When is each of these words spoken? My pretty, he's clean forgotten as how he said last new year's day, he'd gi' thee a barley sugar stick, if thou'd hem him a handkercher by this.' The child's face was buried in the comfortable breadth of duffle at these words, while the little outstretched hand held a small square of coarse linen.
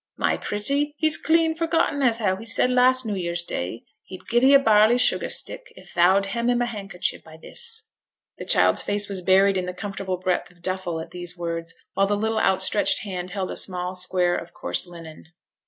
My 0.17 0.35
pretty, 0.35 0.95
he's 0.97 1.15
clean 1.15 1.53
forgotten 1.53 2.01
as 2.01 2.17
how 2.17 2.35
he 2.37 2.43
said 2.45 2.71
last 2.71 3.05
new 3.05 3.13
year's 3.13 3.43
day, 3.43 3.83
he'd 4.01 4.27
gi' 4.27 4.39
thee 4.39 4.55
a 4.55 4.57
barley 4.59 4.97
sugar 4.97 5.29
stick, 5.29 5.71
if 5.75 5.91
thou'd 5.93 6.25
hem 6.25 6.49
him 6.49 6.59
a 6.63 6.65
handkercher 6.65 7.19
by 7.23 7.37
this.' 7.37 7.83
The 8.39 8.45
child's 8.45 8.81
face 8.81 9.07
was 9.07 9.21
buried 9.21 9.57
in 9.57 9.67
the 9.67 9.75
comfortable 9.75 10.17
breadth 10.17 10.49
of 10.49 10.63
duffle 10.63 10.99
at 10.99 11.11
these 11.11 11.37
words, 11.37 11.75
while 11.93 12.07
the 12.07 12.17
little 12.17 12.39
outstretched 12.39 13.03
hand 13.03 13.29
held 13.29 13.51
a 13.51 13.55
small 13.55 13.93
square 13.95 14.35
of 14.35 14.55
coarse 14.55 14.87
linen. 14.87 15.25